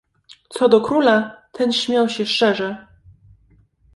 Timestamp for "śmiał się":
1.73-2.25